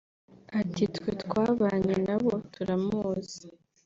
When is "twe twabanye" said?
0.95-1.95